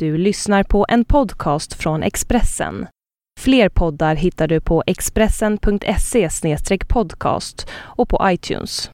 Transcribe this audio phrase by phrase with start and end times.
[0.00, 2.86] Du lyssnar på en podcast från Expressen.
[3.40, 6.28] Fler poddar hittar du på expressen.se
[6.88, 8.90] podcast och på iTunes.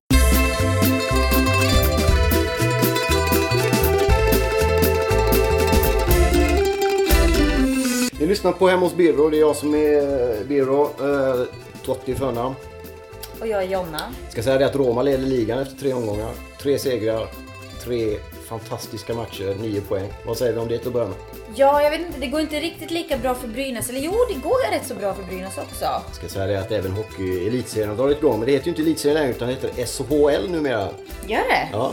[8.20, 9.30] Ni lyssnar på Hemma hos Birro.
[9.30, 10.82] Det är jag som är eh, Birro.
[10.82, 11.46] Eh,
[11.84, 12.54] Totti i förnamn.
[13.40, 14.02] Och jag är Jonna.
[14.28, 16.30] Ska säga det att Roma leder ligan efter tre omgångar.
[16.62, 17.28] Tre segrar,
[17.80, 20.12] tre fantastiska matcher, nio poäng.
[20.26, 21.16] Vad säger vi om det till att börja med?
[21.54, 22.20] Ja, jag vet inte.
[22.20, 23.88] Det går inte riktigt lika bra för Brynäs.
[23.90, 25.86] Eller jo, det går rätt så bra för Brynäs också.
[26.12, 28.38] Ska säga det att även hockey elitserien har dragit igång.
[28.38, 30.88] Men det heter ju inte elitserien längre utan det heter SHL numera.
[31.26, 31.68] Gör det?
[31.72, 31.92] Ja,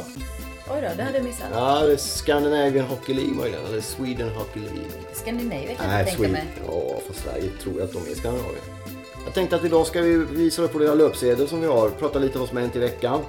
[0.73, 1.45] Oj då, det hade jag missat.
[1.53, 3.65] ja det är Scandinavian Hockey League möjligen.
[3.65, 4.81] Eller Sweden Hockey League.
[5.13, 6.31] Skandinavien kan jag tänka Sweden.
[6.33, 6.43] mig.
[6.67, 8.61] Ja, för Sverige tror jag att de är Skandinavien.
[9.25, 11.89] Jag tänkte att idag ska vi visa upp på deras löpsedel som vi har.
[11.89, 13.19] Prata lite om vad som hänt i veckan.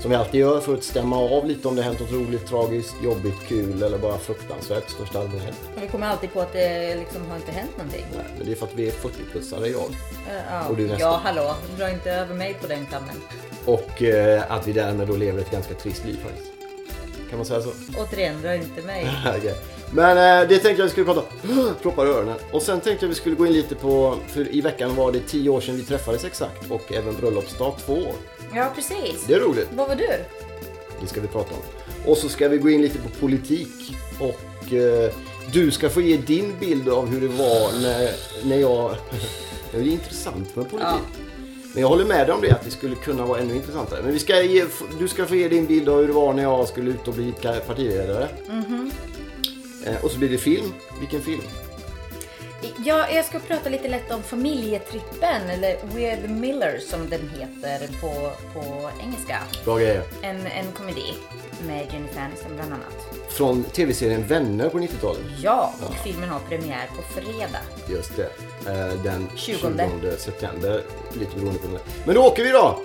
[0.00, 2.94] Som vi alltid gör för att stämma av lite om det hänt något roligt, tragiskt,
[3.04, 5.54] jobbigt, kul eller bara fruktansvärt i största allmänhet.
[5.76, 8.04] Och vi kommer alltid på att det liksom har inte hänt någonting.
[8.16, 9.90] Nej, men det är för att vi är 40-plussare jag.
[10.50, 11.00] Ja, Och du nästa.
[11.00, 11.54] ja hallå.
[11.78, 13.16] Dra inte över mig på den kammen.
[13.64, 16.52] Och eh, att vi därmed då lever ett ganska trist liv faktiskt.
[17.30, 17.70] Kan man säga så?
[17.98, 19.08] Återigen, dra inte mig.
[19.38, 19.54] Okej.
[19.92, 21.74] Men eh, det tänkte jag vi skulle prata om.
[21.82, 22.36] Proppar i öronen.
[22.52, 25.20] Och sen tänkte jag vi skulle gå in lite på, för i veckan var det
[25.20, 26.70] 10 år sedan vi träffades exakt.
[26.70, 28.14] Och även bröllopsdag två år.
[28.54, 29.24] Ja, precis.
[29.26, 29.68] Det är roligt.
[29.76, 30.08] Vad var du?
[31.00, 31.60] Det ska vi prata om.
[32.10, 33.96] Och så ska vi gå in lite på politik.
[34.20, 35.12] Och eh,
[35.52, 38.10] du ska få ge din bild av hur det var när,
[38.44, 38.96] när jag...
[39.72, 40.88] det är intressant med politik.
[40.90, 41.22] Ja.
[41.72, 44.02] Men jag håller med dig om det, att det skulle kunna vara ännu intressantare.
[44.02, 44.64] Men vi ska ge,
[44.98, 47.14] du ska få ge din bild av hur det var när jag skulle ut och
[47.14, 47.32] bli
[47.66, 48.28] partiledare.
[48.48, 48.60] Eh,
[50.02, 50.74] och så blir det film.
[51.00, 51.42] Vilken film?
[52.84, 58.00] Ja, jag ska prata lite lätt om familjetrippen, eller We're the Millers som den heter
[58.00, 59.38] på, på engelska.
[59.64, 60.02] Bra grejer.
[60.22, 61.14] En, en komedi
[61.66, 63.16] med Jennifer Aniston bland annat.
[63.28, 65.22] Från tv-serien Vänner på 90-talet.
[65.42, 67.60] Ja, och filmen har premiär på fredag.
[67.88, 68.30] Just det.
[68.70, 69.56] Eh, den 20
[70.00, 70.16] 20.
[70.18, 70.82] september.
[71.12, 71.78] Lite beroende på den.
[72.06, 72.80] Men då åker vi då!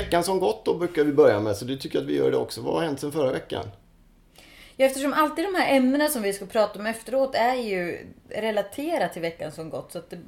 [0.00, 2.30] Veckan som gått då brukar vi börja med, så det tycker jag att vi gör
[2.30, 2.60] det också.
[2.60, 3.64] Vad har hänt sen förra veckan?
[4.76, 9.12] Ja, eftersom alltid de här ämnena som vi ska prata om efteråt är ju relaterat
[9.12, 9.92] till veckan som gått.
[9.92, 10.18] Så att det,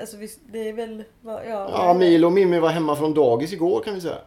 [0.00, 0.16] alltså
[0.52, 1.04] det är väl...
[1.24, 4.18] Ja, Ja, Milo och Mimmi var hemma från dagis igår kan vi säga.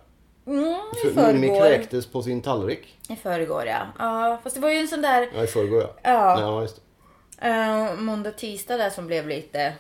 [0.48, 0.64] Mm,
[1.06, 1.62] i För Mimmi förrgår.
[1.68, 2.98] kräktes på sin tallrik.
[3.10, 3.88] I förrgår, ja.
[4.00, 5.90] Ja, fast det var ju en sån där Ja, i förrgår ja.
[6.04, 6.42] Ja.
[6.42, 6.82] ja just
[7.42, 7.50] det.
[7.50, 9.74] uh, måndag, tisdag där som blev lite...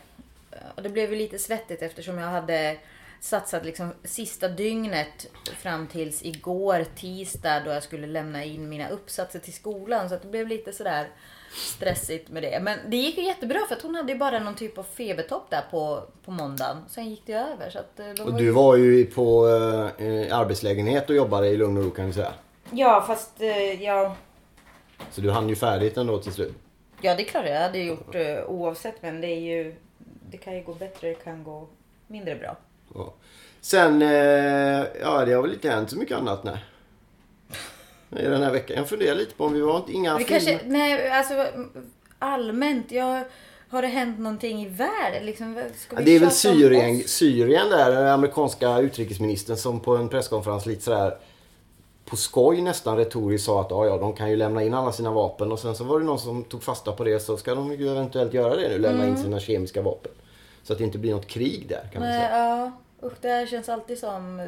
[0.75, 2.77] Och det blev ju lite svettigt eftersom jag hade
[3.21, 9.39] satsat liksom sista dygnet fram tills igår tisdag då jag skulle lämna in mina uppsatser
[9.39, 10.09] till skolan.
[10.09, 11.07] Så att det blev lite sådär
[11.53, 12.59] stressigt med det.
[12.61, 15.49] Men det gick ju jättebra för att hon hade ju bara någon typ av febertopp
[15.49, 16.77] där på, på måndagen.
[16.89, 17.69] Sen gick det över.
[17.69, 19.47] Så att, eh, de Och var du ju- var ju på
[19.99, 22.33] eh, arbetslägenhet och jobbade i lugn och ro kan vi säga.
[22.71, 24.15] Ja, fast eh, ja...
[25.11, 26.53] Så du hann ju färdigt ändå till slut.
[27.01, 29.01] Ja, det är klart jag hade gjort eh, oavsett.
[29.01, 29.75] Men det är ju...
[30.31, 31.67] Det kan ju gå bättre, det kan gå
[32.07, 32.57] mindre bra.
[32.97, 33.13] Ja.
[33.61, 34.09] Sen, eh,
[35.01, 36.57] ja det har väl inte hänt så mycket annat nej.
[38.09, 38.77] I den här veckan.
[38.77, 40.39] Jag funderar lite på om vi var inte inga Vi filmer.
[40.39, 41.45] kanske, nej, alltså
[42.19, 42.91] allmänt.
[42.91, 43.23] Jag,
[43.69, 45.25] har det hänt någonting i världen?
[45.25, 45.55] Liksom,
[45.95, 47.03] Ja, det är väl Syrien?
[47.05, 51.17] Syrien där, den amerikanska utrikesministern som på en presskonferens lite sådär
[52.05, 55.11] på skoj nästan retoriskt sa att ja, ja, de kan ju lämna in alla sina
[55.11, 57.71] vapen och sen så var det någon som tog fasta på det så ska de
[57.73, 59.15] ju eventuellt göra det nu, lämna Mm.
[59.17, 60.11] in sina kemiska vapen.
[60.63, 62.39] Så att det inte blir något krig där kan man säga.
[62.39, 62.71] ja,
[63.03, 64.39] usch, det här känns alltid som...
[64.39, 64.45] eh,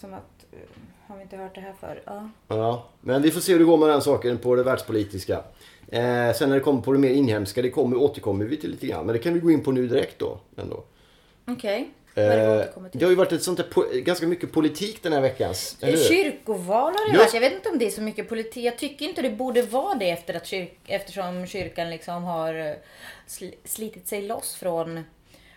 [0.00, 0.44] Som att...
[0.52, 0.58] eh,
[1.06, 2.02] Har vi inte hört det här förr?
[2.04, 2.30] Ja.
[2.48, 5.44] Ja, men vi får se hur det går med den saken på det världspolitiska.
[5.88, 8.86] Eh, sen när det kommer på det mer inhemska, det kommer, återkommer vi till lite
[8.86, 9.06] grann.
[9.06, 10.38] Men det kan vi gå in på nu direkt då.
[10.56, 10.84] Ändå.
[11.46, 11.90] Okej.
[12.14, 15.54] Vi Eh, det har ju varit ett sånt där, ganska mycket politik den här veckan.
[16.08, 17.34] Kyrkoval har det varit.
[17.34, 18.64] Jag vet inte om det är så mycket politik.
[18.64, 22.72] Jag tycker inte det borde vara det efter att kyr- eftersom kyrkan liksom har eh,
[23.28, 25.04] sl- slitit sig loss från,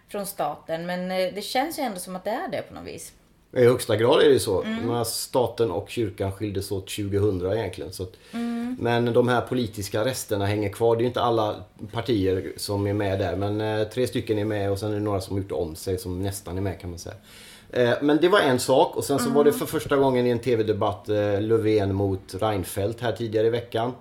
[0.09, 0.85] från staten.
[0.85, 3.13] Men eh, det känns ju ändå som att det är det på något vis.
[3.51, 4.63] I högsta grad är det så.
[4.63, 5.05] Mm.
[5.05, 7.93] Staten och kyrkan skildes åt 2000 egentligen.
[7.93, 8.77] Så att, Mm.
[8.79, 10.95] Men de här politiska resterna hänger kvar.
[10.95, 11.55] Det är inte alla
[11.91, 13.35] partier som är med där.
[13.35, 15.75] Men eh, tre stycken är med och sen är det några som har gjort om
[15.75, 17.15] sig som nästan är med kan man säga.
[17.71, 19.59] Eh, men det var en sak och sen så var det Mm.
[19.59, 21.07] för första gången i en tv-debatt
[21.39, 23.93] Löfven mot Reinfeldt här tidigare i veckan.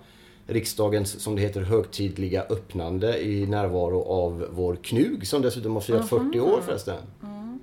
[0.47, 6.09] Riksdagens, som det heter, högtidliga öppnande i närvaro av vår Knug som dessutom har firat
[6.09, 6.95] 40 år förresten.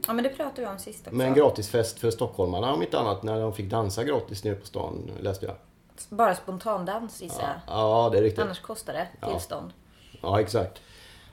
[0.06, 1.16] Ja men det pratade vi om sist också.
[1.16, 4.66] Med en gratisfest för stockholmarna om inte annat när de fick dansa gratis nere på
[4.66, 5.54] stan läste jag.
[6.08, 7.76] Bara spontandans gissar jag.
[7.76, 8.44] Ja, det är riktigt.
[8.44, 9.72] Annars kostar det tillstånd.
[10.22, 10.80] Ja, exakt.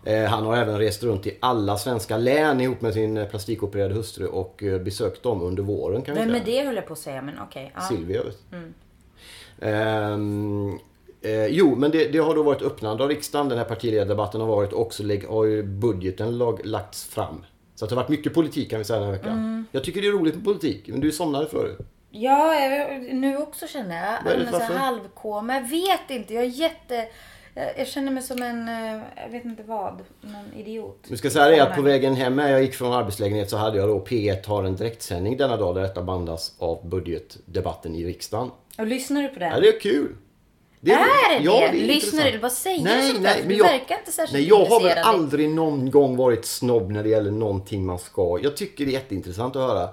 [0.06, 4.28] Eh, han har även rest runt i alla svenska län ihop med sin plastikopererade hustru
[4.28, 7.22] och eh, besökt dem under våren kan Vem är det höll jag på att säga,
[7.22, 7.72] men okej.
[7.76, 7.82] ja.
[7.82, 8.72] Silvia vet du.
[11.24, 13.50] Eh, jo, men det, det har då varit öppnande av riksdagen.
[13.50, 17.46] Den här partiledardebatten har varit också har ju budgeten lag, lagts fram.
[17.76, 19.32] Så att det har varit mycket politik kan vi säga den här veckan.
[19.34, 19.66] Mm.
[19.72, 21.78] Jag tycker det är roligt med politik, men du somnade förut.
[22.10, 24.18] Ja, jag- nu också känner jag.
[24.24, 24.74] Vad är det Jag är så varför?
[24.74, 25.54] här halvkoma.
[25.54, 26.34] Jag vet inte.
[26.34, 27.08] Jag är jätte...
[27.78, 28.68] Jag känner mig som en...
[28.68, 29.94] eh, Jag vet inte vad.
[30.22, 31.06] Någon idiot.
[31.08, 33.78] Nu ska säga det att på vägen hem när jag gick från arbetslägenhet så hade
[33.78, 38.52] jag då P1 har en direktsändning denna dag där detta bandas av budgetdebatten i riksdagen.
[38.78, 39.52] Och lyssnar du på den?
[39.52, 40.16] Ja, det är kul.
[40.84, 41.66] Det är det ja, det?
[41.66, 42.38] är Lyssnar du?
[42.38, 44.98] Vad säger nej, du nej, men Du jag, verkar inte särskilt Nej, jag har väl
[44.98, 48.40] aldrig någon gång varit snobb när det gäller någonting man ska.
[48.44, 49.90] Jag tycker det är jätteintressant att höra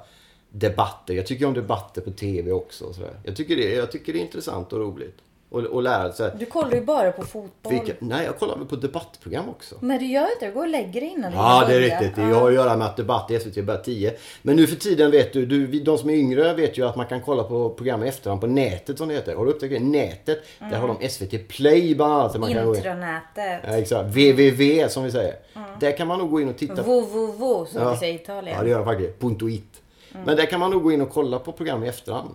[0.50, 1.14] debatter.
[1.14, 2.84] Jag tycker om debatter på TV också.
[2.84, 3.20] och sådär.
[3.24, 5.18] Jag, tycker det, jag tycker det är intressant och roligt.
[5.50, 6.30] Och, och lära sig.
[6.38, 7.72] Du kollar ju bara på fotboll.
[7.72, 9.74] Vilka, nej, jag kollar väl på debattprogram också.
[9.80, 10.46] Nej, du gör inte det.
[10.46, 12.16] Du går och lägger dig innan Ja, det är riktigt.
[12.16, 12.34] Det Ja.
[12.38, 14.14] har att göra med att debatt i SVT börjar 10.
[14.42, 17.06] Men nu för tiden vet du, du, de som är yngre vet ju att man
[17.06, 19.34] kan kolla på program i efterhand på nätet som det heter.
[19.34, 19.80] Har du upptäckt det?
[19.80, 20.38] Nätet.
[20.58, 22.38] Där har de SVT Play bland annat.
[22.40, 22.76] Man kan gå in.
[22.76, 23.60] Intranätet.
[23.64, 24.04] Ja, exakt.
[24.08, 25.34] www som vi säger.
[25.80, 26.82] Där kan man nog gå in och titta.
[26.82, 28.56] Vovovo som vi säger i Italien.
[28.56, 29.18] Ja, det gör de faktiskt.
[29.20, 29.82] Punto it.
[30.24, 32.30] Men där kan man nog gå in och kolla på program i efterhand.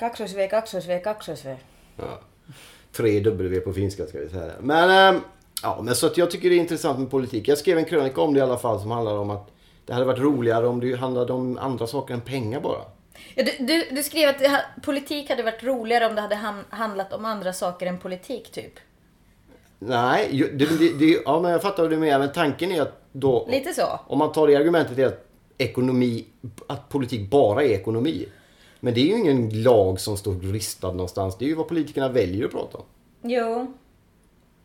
[0.00, 1.48] Kaksoisv, kaksoisv, kaksoisv.
[1.96, 2.20] Ja.
[2.92, 4.52] Tre W på finska ska vi säga.
[4.60, 5.20] Men, ehm,
[5.62, 7.48] ja, men så att jag tycker det är intressant med politik.
[7.48, 9.50] Jag skrev en krönika om det i alla fall som handlar om att
[9.86, 12.78] det hade varit roligare om det handlade om andra saker än pengar bara.
[13.34, 16.34] Ja, du, du, du skrev att det, ha- politik hade varit roligare om det hade
[16.34, 18.72] ham- handlat om andra saker än politik, typ.
[19.78, 22.18] Nej, det, det, ja, men jag fattar vad du menar.
[22.18, 23.48] Men tanken är att då...
[23.50, 24.00] Lite så.
[24.06, 25.26] Om man tar det argumentet är att
[25.58, 26.24] ekonomi,
[26.68, 28.26] att politik bara är ekonomi.
[28.80, 31.38] Men det är ju ingen lag som står ristad någonstans.
[31.38, 32.84] Det är ju vad politikerna väljer att prata om.
[33.22, 33.74] Jo.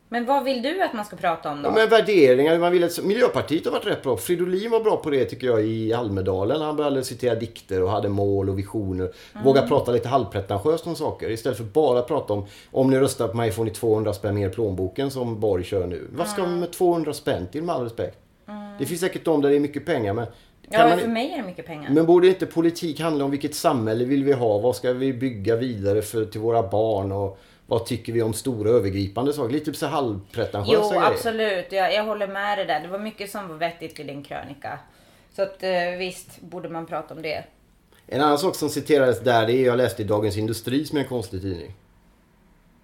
[0.09, 1.69] Men vad vill du att man ska prata om då?
[1.69, 4.17] Ja, men värderingar, man vill att, Miljöpartiet har varit rätt bra.
[4.17, 6.61] Fridolin var bra på det tycker jag i Almedalen.
[6.61, 9.11] Han började citera dikter och hade mål och visioner.
[9.43, 11.29] Våga prata lite halvpretentiöst om saker.
[11.29, 14.49] Istället för bara prata om om ni röstar på mig får ni 200 spänn mer
[14.49, 16.07] i plånboken som Borg kör nu.
[16.11, 18.17] Vad ska man med 200 spänn till med all respekt?
[18.79, 20.27] Det finns säkert de där det är mycket pengar men
[20.69, 21.89] ja, man- för mig är det mycket pengar.
[21.89, 24.57] men borde inte politik handla om vilket samhälle vill vi ha?
[24.59, 27.11] Vad ska vi bygga vidare för, till våra barn?
[27.11, 29.53] Och vad tycker vi om stora övergripande saker?
[29.53, 31.11] Lite så halvpretentiösa Jo, grejer.
[31.13, 31.71] absolut.
[31.71, 32.79] Jag, jag håller med dig där.
[32.79, 34.79] Det var mycket som var vettigt i din krönika.
[35.35, 37.43] Så att eh, visst borde man prata om det.
[38.07, 41.01] En annan sak som citerades där det är jag läste i Dagens Industri som är
[41.01, 41.73] en konstig tidning.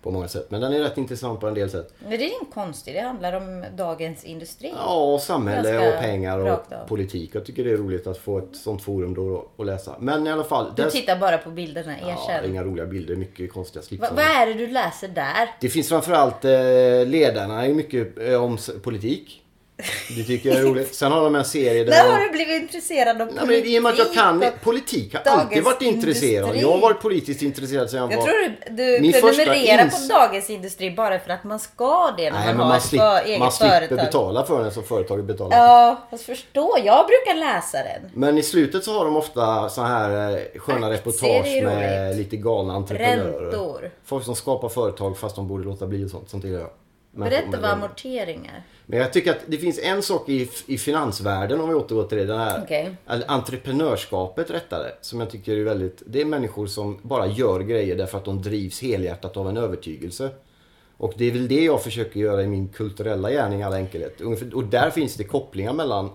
[0.02, 0.46] På många sätt.
[0.52, 1.94] Men den är rätt intressant på en del sätt.
[2.00, 2.94] Men det är inte konstigt.
[2.94, 4.74] Det handlar om dagens industri.
[4.78, 7.30] Ja, och samhälle Ganska och pengar och politik.
[7.34, 9.96] Jag tycker det är roligt att få ett sånt forum då att läsa.
[10.00, 10.74] Men i alla fall.
[10.76, 12.50] Du där- tittar bara på bilderna, ja, erkänn.
[12.52, 14.16] inga roliga bilder, mycket konstiga Va, slipsar.
[14.16, 15.50] vad är det du läser där?
[15.62, 16.52] Det finns framförallt eh,
[17.06, 19.41] ledarna är mycket eh, om politik.
[20.18, 20.96] Det tycker jag är roligt.
[20.96, 21.92] Sen har de en serie där...
[21.92, 23.64] När har du blivit intresserad av Nej, politik?
[23.64, 26.44] men I och med att jag kan politik har alltid varit intresserad.
[26.44, 26.62] Industri.
[26.62, 28.24] Jag har varit politiskt intresserad sedan jag, Jag var...
[28.26, 28.36] tror
[28.70, 32.48] du, du prenumererar ins- på Dagens Industri bara för att man ska det när Nej,
[32.48, 33.98] man men har man, ett slip, för, eget man slipper företag.
[33.98, 35.58] betala för den som företaget betalar.
[35.58, 36.78] Ja, fast förstå.
[36.84, 38.12] Jag brukar läsa den.
[38.14, 42.36] Men i slutet så har de ofta så här eh, sköna Aktier reportage med lite
[42.38, 43.42] galna entreprenörer.
[43.42, 43.92] Räntor.
[44.06, 46.30] Folk som skapar företag fast de borde låta bli och sånt.
[46.30, 46.70] Sånt gillar jag.
[47.12, 48.64] Berätta vad amorteringar.
[48.86, 52.18] Men jag tycker att det finns en sak i, i finansvärlden om vi återgår till
[52.18, 52.26] det.
[52.26, 52.96] Den här Okej.
[53.08, 54.92] eller entreprenörskapet rättare.
[55.02, 56.04] Som jag tycker är väldigt...
[56.06, 60.30] Det är människor som bara gör grejer därför att de drivs helhjärtat av en övertygelse.
[60.98, 64.22] Och det är väl det jag försöker göra i min kulturella gärning i all enkelhet.
[64.54, 66.10] Och där finns det kopplingar mellan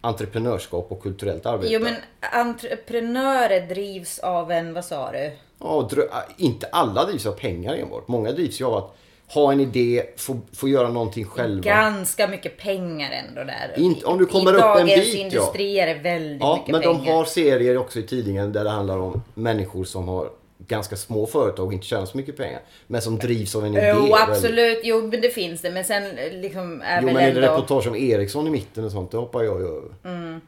[0.00, 1.72] entreprenörskap och kulturellt arbete.
[1.72, 5.32] Jo men entreprenörer drivs av en, vad sa du?
[5.58, 5.90] Ja,
[6.36, 8.08] inte alla drivs av pengar enbart.
[8.08, 8.96] Många drivs ju av att
[9.34, 11.62] ha en idé, få, få göra någonting själva.
[11.62, 13.72] Ganska mycket pengar ändå där.
[13.76, 15.20] Inte- om du kommer I upp en bit, ja.
[15.20, 17.04] industri är det väldigt Ja, mycket men pengar.
[17.04, 20.28] de har serier också i tidningen där det handlar om människor som har
[20.66, 22.60] ganska små företag och inte tjänar så mycket pengar.
[22.86, 23.92] Men som drivs av en idé.
[23.96, 25.70] Jo absolut, jo men det finns det.
[25.70, 27.40] Men sen liksom är Jo men är ändå...
[27.40, 29.90] det reportage om Ericsson i mitten och sånt, det hoppar jag ju över.
[30.04, 30.40] Mm.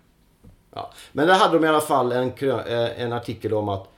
[0.74, 0.90] Ja.
[1.12, 3.88] Men där hade de i alla fall en, eh, en artikel om att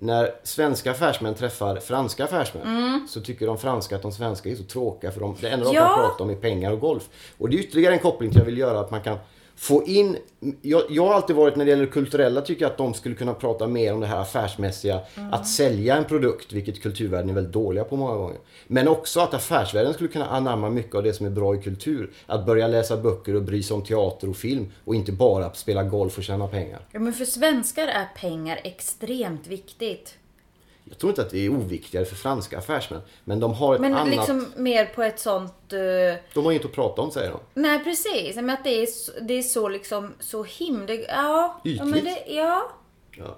[0.00, 4.62] när svenska affärsmän träffar franska affärsmän så tycker de franska att de svenska är så
[4.64, 5.82] tråkiga för de, det enda de Mm.
[5.82, 5.94] Ja.
[5.96, 7.08] kan prata om är pengar och golf.
[7.38, 9.18] Och det är ytterligare en koppling till jag vill göra att man kan
[9.58, 10.16] få in...
[10.62, 13.14] Jag, jag har alltid varit när det gäller det kulturella tycker jag att de skulle
[13.14, 15.00] kunna prata mer om det här affärsmässiga.
[15.14, 15.32] Mm.
[15.32, 18.36] Att sälja en produkt, vilket kulturvärlden är väldigt dåliga på många gånger.
[18.66, 22.10] Men också att affärsvärlden skulle kunna anamma mycket av det som är bra i kultur.
[22.26, 25.82] Att börja läsa böcker och bry sig om teater och film och inte bara spela
[25.82, 26.80] golf och tjäna pengar.
[26.92, 30.14] Ja, men för svenskar är pengar extremt viktigt.
[30.88, 33.00] Jag tror inte att det är oviktigare för franska affärsmän.
[33.24, 34.08] Men de har ett Men annat...
[34.14, 35.72] liksom mer på ett sånt...
[35.72, 35.78] eh,
[36.34, 37.40] De har inget att prata om säger de.
[37.54, 40.94] nej precis, men att det är, så- det är så liksom så himla...
[40.94, 41.60] Ja.
[41.64, 42.04] ja men Ytligt.
[42.26, 42.70] det, ja.
[43.16, 43.36] Ja.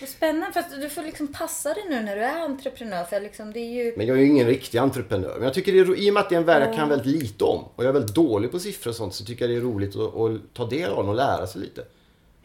[0.00, 0.52] Vad spännande.
[0.52, 3.04] Fast du får liksom passa dig nu när du är entreprenör.
[3.04, 3.94] För liksom det är ju...
[3.96, 5.34] Men jag är ju ingen riktig entreprenör.
[5.34, 6.88] Men jag tycker det är, i och med att det är en värld jag kan
[6.88, 9.50] väldigt lite om och jag är väldigt dålig på siffror och sånt så tycker jag
[9.50, 11.84] det är roligt att, att ta del av den och lära sig lite.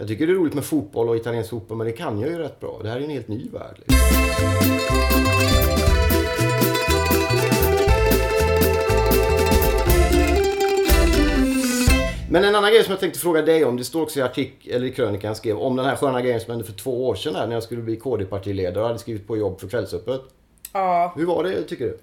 [0.01, 2.37] Jag tycker det är roligt med fotboll och italiensk fotboll men det kan jag ju
[2.37, 2.79] rätt bra.
[2.83, 3.75] Det här är en helt ny värld.
[3.77, 3.95] Liksom.
[12.29, 14.67] Men en annan grej som jag tänkte fråga dig om, det står också i artik
[14.67, 17.15] eller i krönikan jag skrev om den här sköna grejen som hände för två år
[17.15, 20.21] sedan här, när jag skulle bli KD-partiledare och hade skrivit på jobb för Kvällsöppet.
[20.73, 21.13] Ja.
[21.15, 21.97] Hur var det tycker du?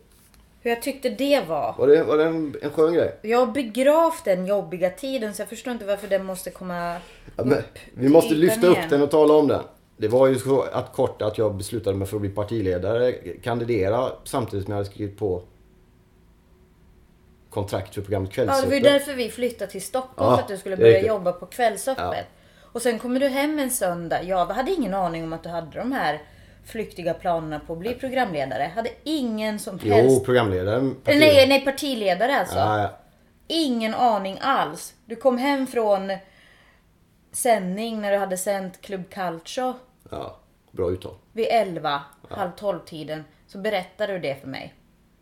[0.61, 1.75] Hur jag tyckte det var.
[1.79, 3.17] Var det, var det en, en skön grej?
[3.23, 6.97] Jag har begravt den jobbiga tiden så jag förstår inte varför den måste komma
[7.37, 8.89] Ja, upp vi måste lyfta ytan upp igen.
[8.91, 9.63] den och tala om den.
[9.97, 13.13] Det var ju så att kort att jag beslutade mig för att bli partiledare,
[13.43, 15.43] kandidera samtidigt som jag hade skrivit på
[17.51, 18.93] kontrakt för programmet Ja, det var ju Kvällsöppet.
[18.93, 20.31] därför vi flyttade till Stockholm.
[20.31, 22.05] Ja, för att du skulle börja jobba på Kvällsöppet.
[22.13, 22.23] Ja.
[22.73, 24.23] Och sen kommer du hem en söndag.
[24.23, 26.23] Jag hade ingen aning om att du hade de här
[26.69, 28.71] flyktiga planerna på att bli programledare.
[28.75, 30.25] Hade ingen som Jo, helst...
[30.25, 30.97] programledaren.
[31.05, 32.57] Eh, nej, nej, partiledare alltså.
[32.57, 32.99] Ja, ja.
[33.47, 34.95] Ingen aning alls.
[35.07, 36.13] Du kom hem från
[37.33, 39.75] sändning när du hade sänt Club Calcio
[40.11, 40.37] ja,
[40.71, 41.15] bra uttal.
[41.33, 43.25] vid 11, halv 12 tiden.
[43.47, 44.75] Så berättade du det för mig.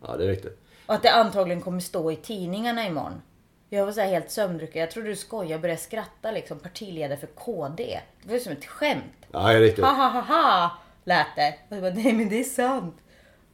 [0.07, 0.61] Ja, det är riktigt.
[0.87, 3.23] Och att det antagligen kommer stå i tidningarna imorgon.
[3.69, 4.81] Jag var så här helt sömndrucken.
[4.81, 6.59] Jag trodde du skojade och började skratta liksom.
[6.59, 8.01] Partiledare för KD.
[8.23, 9.27] Det var ju som ett skämt.
[9.33, 9.85] Ja, det är riktigt.
[9.85, 10.71] Ha ha ha ha
[11.07, 11.55] lät det.
[11.71, 12.97] Och jag bara, nej men det är sant.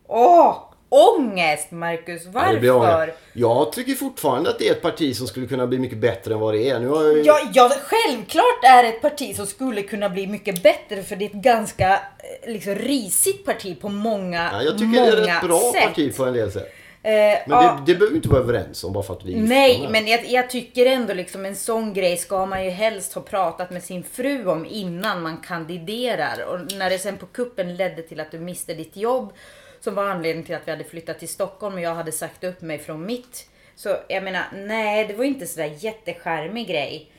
[0.08, 0.56] Åh!
[0.88, 2.70] Ångest Marcus, Ja, varför?
[3.02, 3.18] ångest.
[3.32, 6.40] Jag tycker fortfarande att det är ett parti som skulle kunna bli mycket bättre än
[6.40, 6.80] vad det är.
[6.80, 7.26] Nu har jag.
[7.26, 11.24] Ja, ja, självklart är det ett parti som skulle kunna bli mycket bättre för det
[11.24, 15.36] är ett ganska eh, liksom, risigt parti på många, Ja, jag tycker många det är
[15.36, 15.84] ett bra sätt.
[15.84, 16.72] parti på en del sätt.
[17.04, 17.82] Eh, Men ja.
[17.86, 20.06] det, det behöver vi inte vara överens om bara för att vi är Nej, men
[20.06, 23.82] jag, jag tycker ändå liksom en sån grej ska man ju helst ha pratat med
[23.82, 26.44] sin fru om innan man kandiderar.
[26.44, 29.32] Och när det sen på kuppen ledde till att du miste ditt jobb,
[29.80, 32.60] som var anledningen till att vi hade flyttat till Stockholm och jag hade sagt upp
[32.60, 33.48] mig från mitt.
[33.76, 37.10] Så jag menar, nej, det var inte sådär jättecharmig grej.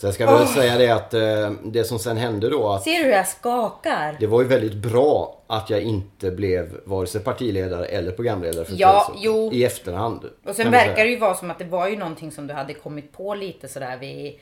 [0.00, 2.98] Sen ska jag väl säga det att eh, det som sen hände då att Ser
[2.98, 4.16] du hur jag skakar?
[4.20, 8.74] det var ju väldigt bra att jag inte blev vare sig partiledare eller programledare för
[8.78, 9.50] Ja, jo.
[9.52, 10.24] I efterhand.
[10.46, 12.74] Och sen verkar det ju vara som att det var ju någonting som du hade
[12.74, 14.34] kommit på lite sådär vid...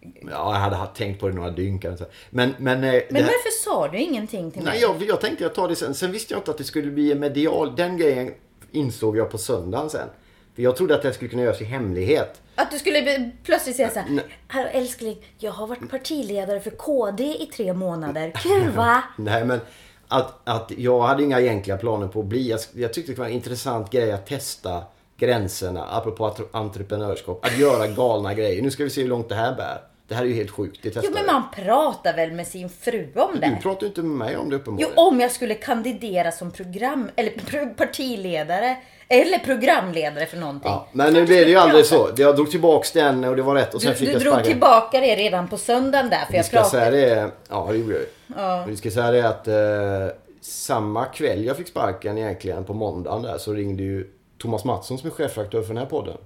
[0.00, 2.10] Ja, jag hade haft tänkt på det några dygn kan jag säga.
[2.30, 4.72] Men, men, eh, Men här- varför sa du ingenting till mig?
[4.72, 5.94] Nej, jag, jag tänkte jag tar det sen.
[5.94, 7.76] Sen visste jag inte att det skulle bli en medial.
[7.76, 8.34] Den grejen
[8.72, 10.08] insåg jag på söndagen sen.
[10.56, 12.40] För jag trodde att det skulle kunna göras i hemlighet.
[12.54, 14.22] Att du skulle plötsligt säga såhär.
[14.48, 18.30] Hallå älskling, jag har varit partiledare för KD i tre månader.
[18.42, 19.02] Kul va?
[19.16, 19.60] Nej, men
[20.08, 22.50] att, att jag hade inga egentliga planer på att bli.
[22.50, 24.82] Jag, jag tyckte det var en intressant grej att testa
[25.16, 27.44] gränserna, apropå entreprenörskap.
[27.44, 28.62] Att göra galna grejer.
[28.62, 29.80] Nu ska vi se hur långt det här bär.
[30.08, 30.78] Det här är ju helt sjukt.
[30.82, 33.58] Det testar Jo men man pratar väl med sin fru om Du det?
[33.62, 34.92] pratar ju inte med mig om det Jo uppenbarligen.
[34.96, 38.76] om jag skulle kandidera som program, eller pr- partiledare,
[39.08, 40.70] eller programledare för någonting.
[40.70, 42.08] Ja, men nu blev det ju aldrig så.
[42.16, 44.32] Jag drog tillbaks den och det var rätt och sen Du, fick du jag drog
[44.32, 44.52] sparken.
[44.52, 47.92] tillbaka det redan på söndagen där för Vi jag ska säga det, ja det gjorde
[47.92, 48.08] jag ju.
[48.36, 53.22] Men Vi ska säga det att eh, samma kväll jag fick sparken egentligen på måndagen
[53.22, 56.16] där så ringde ju Thomas Mattsson som är chefredaktör för den här podden.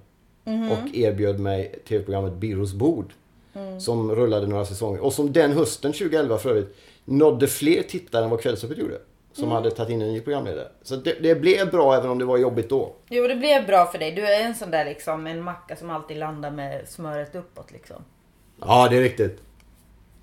[0.43, 0.71] Mhm.
[0.71, 3.13] Och erbjöd mig tv-programmet Birros bord.
[3.55, 3.79] Mm.
[3.79, 5.03] Som rullade några säsonger.
[5.03, 8.97] Och som den hösten 2011 för övrigt nådde fler tittare än vad Kvällsöppet gjorde.
[9.33, 9.55] Som Mm.
[9.55, 10.67] hade tagit in en ny programledare.
[10.83, 12.95] Så det, det blev bra även om det var jobbigt då.
[13.09, 14.11] Jo det blev bra för dig.
[14.11, 18.03] Du är en sån där liksom, en macka som alltid landar med smöret uppåt liksom.
[18.61, 19.39] Ja, det är riktigt.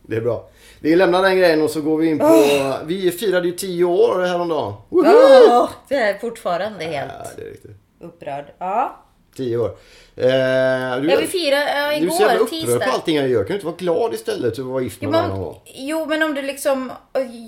[0.03, 0.49] Det är bra.
[0.81, 2.45] Vi lämnar den grejen och så går vi in på...
[2.85, 4.75] Vi firade ju 10 år häromdagen.
[4.89, 5.05] Woho!
[5.51, 7.77] Åh, det är fortfarande helt Ja, det är riktigt.
[8.01, 8.45] upprörd.
[8.59, 8.97] Ja.
[9.39, 9.67] 10 år.
[9.67, 12.79] Eh, du, Jag vill fira ja, du är så igår, upprörd tisdag.
[12.79, 13.41] på allting jag gör.
[13.41, 15.61] Kan du inte vara glad istället för att vara gift med någon gång?
[15.75, 16.93] jo men om du liksom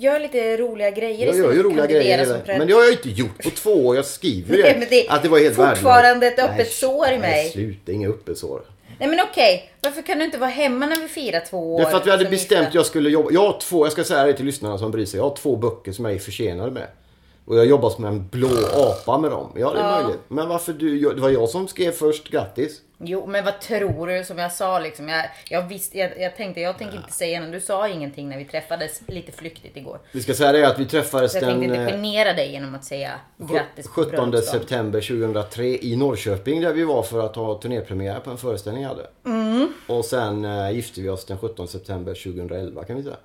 [0.01, 2.25] gör lite roliga grejer Jag gör ju roliga grejer.
[2.25, 3.95] som Men det har jag inte gjort på två år.
[3.95, 6.39] Jag skriver ju det att det var helt fortfarande värdelöst.
[6.39, 7.31] ett öppet Nej, sår i mig.
[7.31, 7.91] Nej, sluta.
[7.91, 8.61] Inga öppet sår.
[8.99, 11.79] Nej men okej, varför kan du inte vara hemma när vi firar två år?
[11.79, 13.31] Det är för att vi hade bestämt att jag skulle jobba.
[13.31, 15.17] Jag har två, jag ska säga det till lyssnarna som bryr sig.
[15.17, 16.87] Jag har två böcker som jag är försenad med.
[17.45, 19.51] Och jag jobbar som en blå apa med dem.
[19.55, 20.01] Ja, det är Ja.
[20.01, 20.21] möjligt.
[20.27, 21.13] Men varför du?
[21.13, 22.29] Det var jag som skrev först.
[22.31, 22.81] Grattis.
[23.03, 24.23] Jo men vad tror du?
[24.23, 25.09] Som jag sa liksom.
[25.09, 27.51] Jag, jag, visste, jag, jag tänkte jag tänker inte säga något.
[27.51, 29.99] Du sa ingenting när vi träffades lite flyktigt igår.
[30.11, 32.51] Vi ska säga det att vi träffades Så jag tänkte den inte eh, genera dig
[32.51, 34.61] genom att säga grattis på 17 bröllopsdagen.
[34.61, 38.89] september 2003 i Norrköping där vi var för att ha turnépremiär på en föreställning jag
[38.89, 39.07] hade.
[39.25, 39.73] Mm.
[39.87, 43.17] Och sen eh, gifte vi oss den 17 september 2011 kan vi säga.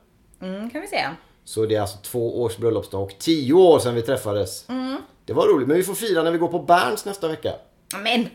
[0.42, 1.16] Mm, kan vi säga.
[1.46, 4.68] Så det är alltså två års bröllopsdag och tio år sedan vi träffades.
[4.68, 4.96] Mm.
[5.24, 7.52] Det var roligt, men vi får fira när vi går på Berns nästa vecka.
[8.02, 8.28] Men,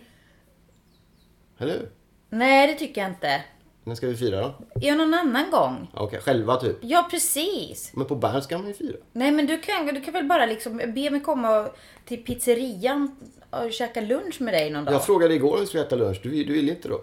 [1.58, 1.89] Eller hur?
[2.30, 3.44] nej det tycker jag inte.
[3.84, 4.53] När ska vi fira då?
[4.75, 5.91] Ja, någon annan gång.
[5.94, 6.77] Okej, själva typ.
[6.82, 7.91] Ja, precis.
[7.94, 8.98] Men på Berns kan man ju fira.
[9.13, 11.70] Nej, men du kan, du kan väl bara liksom be mig komma
[12.06, 13.15] till pizzerian
[13.50, 14.94] och käka lunch med dig någon dag?
[14.94, 16.20] Jag frågade igår om vi skulle äta lunch.
[16.24, 17.01] Du, du ville inte då?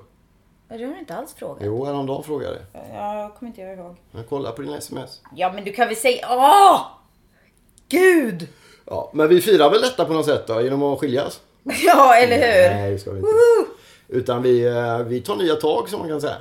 [0.70, 1.58] Har du inte alls frågat.
[1.62, 2.82] Jo, häromdagen frågade jag.
[3.02, 3.96] Jag kommer inte ihåg.
[4.10, 5.20] Men kolla på dina sms.
[5.36, 6.26] Ja, men du kan väl säga...
[6.30, 6.80] Åh!
[7.88, 8.48] Gud!
[8.86, 11.40] Ja, men vi firar väl detta på något sätt då, genom att skiljas?
[11.84, 12.74] Ja, eller hur?
[12.76, 13.30] Nej, det ska vi inte.
[14.08, 16.36] Utan vi, eh, vi tar nya tag som man kan säga.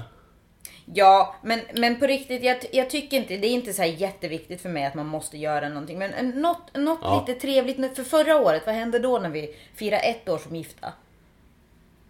[0.94, 4.70] Ja, men, men på riktigt, jag, jag tycker inte, det är inte så jätteviktigt för
[4.70, 6.00] mig att man måste göra någonting.
[6.00, 7.26] Men en- något, något Ja.
[7.28, 7.96] lite trevligt.
[7.96, 10.88] För förra året, vad hände då när vi firade ett år som gifta?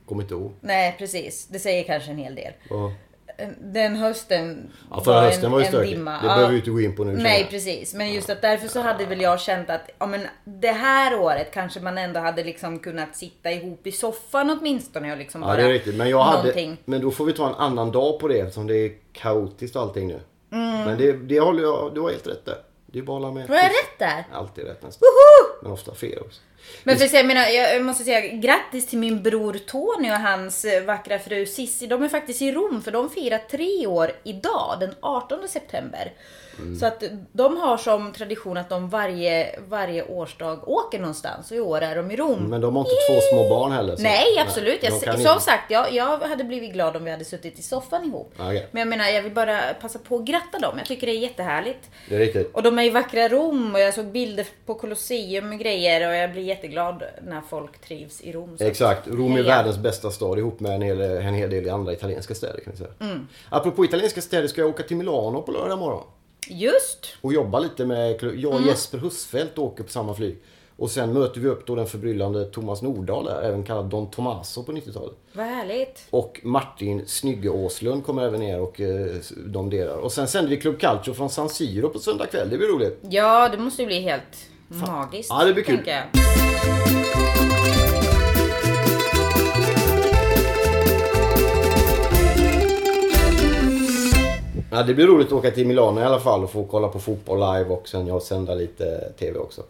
[0.07, 0.53] Kommer inte ihåg.
[0.61, 1.47] Nej, precis.
[1.47, 2.53] Det säger kanske en hel del.
[2.69, 2.91] Ja.
[3.61, 5.95] Den hösten Ja, förra hösten var ju stökig.
[5.97, 6.21] dimma.
[6.21, 7.49] Det behöver vi inte gå in på nu, Nej, jag.
[7.49, 7.93] precis.
[7.93, 11.51] Men just att därför så hade väl jag känt att ja, men det här året
[11.53, 15.57] kanske man ändå hade liksom kunnat sitta ihop i soffan åtminstone och liksom Ja, bara
[15.57, 15.95] det är riktigt.
[15.95, 18.75] Men, jag hade, men då får vi ta en annan dag på det eftersom det
[18.75, 20.19] är kaotiskt allting nu.
[20.51, 20.83] Mm.
[20.85, 22.57] Men det, det håller jag, du har helt rätt där.
[22.85, 23.47] Det är bara att hålla med.
[23.49, 24.23] Var jag rätt där?
[24.33, 25.07] Alltid rätt nästan.
[25.63, 26.41] Men ofta fel också.
[26.83, 30.83] Men för jag, menar, jag måste säga grattis till min bror Tony och hans eh,
[30.83, 31.87] vackra fru Sissi.
[31.87, 36.13] De är faktiskt i Rom för de firar tre år idag, den 18 september.
[36.59, 36.75] Mm.
[36.79, 41.59] Så att de har som tradition att de varje, varje årsdag åker någonstans och i
[41.59, 42.43] år är de i Rom.
[42.49, 43.95] Men de har inte två små barn heller.
[43.95, 44.81] så- Nej, absolut.
[44.81, 48.05] de Jag, som sagt, jag, jag hade blivit glad om vi hade suttit i soffan
[48.05, 48.33] ihop.
[48.39, 48.67] Okej.
[48.71, 50.77] Men jag menar, jag vill bara passa på att gratta dem.
[50.77, 51.89] Jag tycker det är jättehärligt.
[52.09, 52.55] Det är riktigt.
[52.55, 56.15] Och de är i vackra Rom och jag såg bilder på Colosseum och grejer och
[56.15, 58.57] jag blir jätteglad när folk trivs i Rom.
[58.59, 59.07] Exakt.
[59.07, 62.59] Rom är världens bästa stad ihop med en hel, en hel del andra italienska städer
[62.59, 62.89] kan vi säga.
[62.99, 63.27] Mm.
[63.49, 66.03] Apropå italienska städer ska jag åka till Milano på lördag morgon.
[66.49, 67.07] Just!
[67.21, 68.69] Och jobba lite med, jag och Mm.
[68.69, 70.37] Jesper Husfeldt åker på samma flyg.
[70.79, 74.63] Och sen möter vi upp då den förbryllande Thomas Nordahl där, även kallad Don Tomaso
[74.63, 75.15] på 90-talet.
[75.33, 76.07] Vad härligt.
[76.09, 79.07] Och Martin Snygge Åslund kommer även ner och eh,
[79.45, 79.97] domderar.
[79.97, 82.49] Och sen sänder vi Club Calcio från San Siro på söndag kväll.
[82.49, 82.99] Det blir roligt.
[83.09, 85.29] Ja, det måste ju bli helt magiskt.
[85.29, 85.79] Ja, det blir kul.
[94.71, 96.99] Ja, det blir roligt att åka till Milano i alla fall och få kolla på
[96.99, 99.63] fotboll live och sen jag sända lite TV också.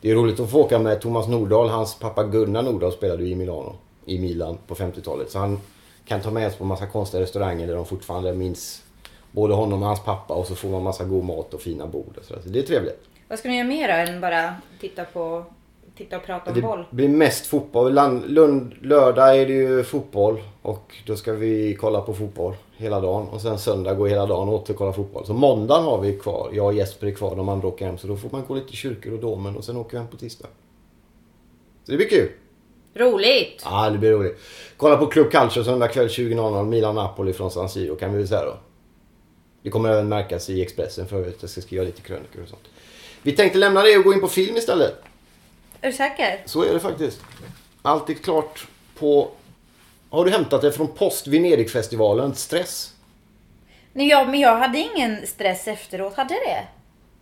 [0.00, 1.68] Det är roligt att få åka med Thomas Nordahl.
[1.68, 5.30] Hans pappa Gunnar Nordahl spelade ju i Milano, i Milan på 50-talet.
[5.30, 5.60] Så han
[6.04, 8.82] kan ta med oss på massa konstiga restauranger där de fortfarande minns
[9.32, 12.14] både honom och hans pappa och så får man massa god mat och fina bord
[12.18, 12.24] och.
[12.24, 13.00] Så det är trevligt.
[13.28, 15.44] Vad ska ni göra mer då än bara titta på
[15.96, 16.84] titta och prata om boll?
[16.90, 17.92] Det blir mest fotboll.
[18.26, 23.28] Lund, lördag är det ju fotboll och då ska vi kolla på fotboll hela dagen.
[23.28, 25.26] Och sen söndag går hela dagen åt att kolla fotboll.
[25.26, 26.50] Så måndagen har vi kvar.
[26.52, 27.98] Jag och Jesper är kvar, de andra åker hem.
[27.98, 30.16] Så då får man gå lite kyrkor och domen och sen åker vi hem på
[30.16, 30.48] tisdag.
[31.84, 32.28] Så det blir kul.
[32.94, 33.62] Roligt!
[33.64, 34.38] Ja, det blir roligt.
[34.76, 36.64] Kolla på Club Calcio söndag kväll 20.00.
[36.64, 38.56] Milan-Napoli från San Siro kan vi väl säga då.
[39.62, 42.62] Det kommer även märkas i Expressen för att jag ska skriva lite krönikor och sånt.
[43.22, 44.94] Vi tänkte lämna det och gå in på film istället.
[45.80, 46.42] Är du säker?
[46.44, 47.20] Så är det faktiskt.
[47.82, 48.66] Allt är klart
[48.98, 49.30] på...
[50.10, 52.34] Har du hämtat det från Post Venedigfestivalen?
[52.34, 52.94] Stress?
[53.92, 56.16] Nej, ja, men jag hade ingen stress efteråt.
[56.16, 56.66] Hade det?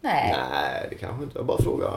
[0.01, 0.37] Nej.
[0.51, 1.39] Nej, det kanske inte.
[1.39, 1.89] Jag bara frågar.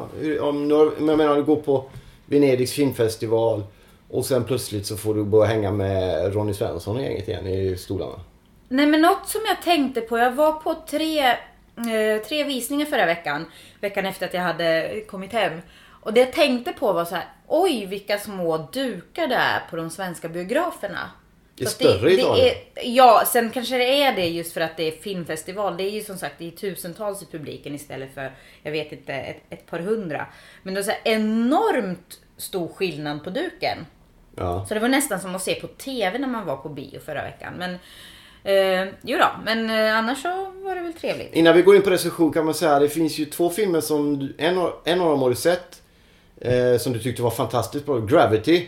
[0.42, 0.68] Om
[0.98, 1.90] men jag menar, du går på
[2.26, 3.64] Venedigs filmfestival
[4.10, 7.78] och sen plötsligt så får du börja hänga med Ronny Svensson och gänget igen i
[7.78, 8.20] stolarna.
[8.70, 13.06] Nej men något som jag tänkte på, jag var på tre, eh, tre visningar förra
[13.06, 13.46] veckan.
[13.82, 15.62] Veckan efter att jag hade kommit hem.
[16.02, 19.76] Och det jag tänkte på var så här, oj vilka små dukar det är på
[19.76, 21.10] de svenska biograferna.
[21.56, 22.48] Det är Så större i Italien.
[22.48, 25.78] är, Ja, sen kanske det är det just för att det är filmfestival.
[25.78, 28.32] Det är ju som sagt det är tusentals i publiken istället för,
[28.64, 30.26] jag vet inte, ett, ett par hundra.
[30.64, 33.78] Men det är så här enormt stor skillnad på duken.
[34.36, 34.66] Ja.
[34.68, 37.24] Så det var nästan som att se på TV när man var på bio förra
[37.24, 37.54] veckan.
[37.58, 37.72] Men
[38.44, 41.34] eh, jo då, men eh, annars så var det väl trevligt.
[41.34, 43.82] Innan vi går in på recension kan man säga att det finns ju två filmer
[43.82, 45.82] som en, en av dem har du sett.
[46.42, 47.98] Eh, som du tyckte var fantastiskt bra.
[48.00, 48.68] Gravity.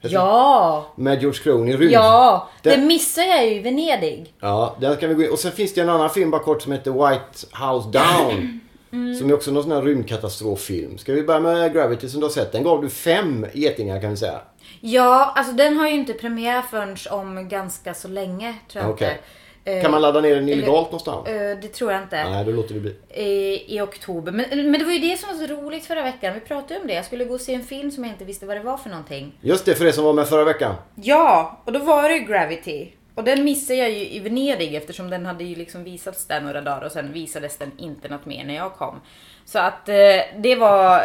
[0.00, 0.86] Ja!
[0.96, 1.92] Med George Clooney, rymd.
[1.92, 2.48] Ja!
[2.62, 4.34] Det Den- missar jag ju i Venedig.
[4.40, 5.30] Ja, den kan vi gå in.
[5.30, 8.60] Och sen finns det en annan film bara kort som heter White House Down.
[8.92, 9.14] Mm.
[9.14, 10.98] Som är också någon sån här rymdkatastroffilm.
[10.98, 12.52] Ska vi börja med Gravity som du har sett?
[12.52, 14.40] Den gav du fem getingar kan vi säga.
[14.80, 19.08] Ja, alltså den har ju inte premiär förrän om ganska så länge tror jag Okej.
[19.08, 19.20] inte.
[19.66, 21.28] Eh, Kan man ladda ner den illegalt någonstans?
[21.28, 22.24] eh, det tror jag inte.
[22.30, 22.96] Nej, då låter det bli.
[23.14, 24.32] I, I oktober.
[24.32, 26.34] Men, men det var ju det som var så roligt förra veckan.
[26.34, 26.94] Vi pratade om det.
[26.94, 28.90] Jag skulle gå och se en film som jag inte visste vad det var för
[28.90, 29.32] någonting.
[29.40, 30.74] Just det, för det som var med förra veckan.
[30.94, 32.88] Ja, och då var det ju Gravity.
[33.14, 36.60] Och den missade jag ju i Venedig eftersom den hade ju liksom visats där några
[36.60, 39.00] dagar och sen visades den inte något mer när jag kom.
[39.44, 39.94] Så att eh,
[40.38, 41.02] det var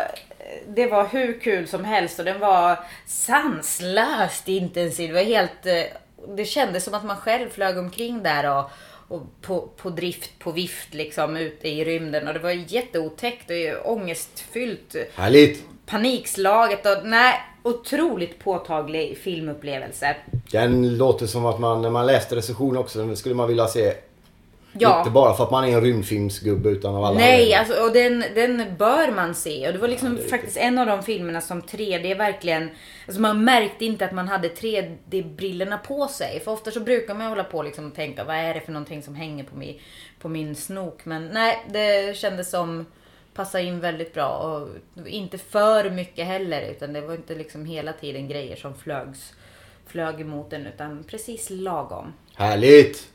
[0.68, 5.08] det var hur kul som helst och den var sanslöst intensiv.
[5.10, 5.66] Det var helt...
[5.66, 5.74] eh,
[6.28, 8.70] Det kändes som att man själv flög omkring där och,
[9.08, 12.28] och på, på drift, på vift liksom ute i rymden.
[12.28, 13.52] Och det var jätteotäckt
[13.84, 14.96] och ångestfyllt.
[15.16, 15.64] Härligt!
[15.86, 20.16] Panikslaget och nej, otroligt påtaglig filmupplevelse.
[20.52, 23.94] Den låter som att man, när man läste recensionen också, den skulle man vilja se.
[24.74, 25.00] Ja.
[25.00, 28.24] Inte bara för att man är en rymdfilmsgubbe utan av alla Nej, alltså, och den,
[28.36, 29.68] den bör man se.
[29.68, 32.70] Och det var liksom det är faktiskt en av de filmerna som 3D verkligen...
[33.06, 36.40] Alltså man märkte inte att man hade 3D-brillorna på sig.
[36.40, 39.04] För ofta så brukar man hålla på liksom och tänka, vad är det för någonting
[39.04, 39.80] som hänger på min,
[40.20, 41.06] på min snok?
[41.06, 42.86] Men nej, det kändes som
[43.34, 44.38] passade in väldigt bra.
[44.38, 46.62] Och inte för mycket heller.
[46.62, 49.34] Utan det var inte liksom hela tiden grejer som flögs,
[49.88, 50.68] flög emot en.
[50.68, 52.14] Utan precis lagom.
[52.36, 53.10] Härligt!